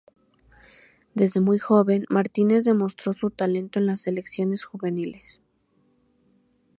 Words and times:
Desde 1.13 1.41
muy 1.41 1.59
joven 1.59 2.05
Martínez 2.09 2.63
demostró 2.63 3.13
su 3.13 3.29
talento 3.29 3.77
en 3.77 3.85
las 3.85 4.01
selecciones 4.01 4.65
juveniles. 4.65 5.41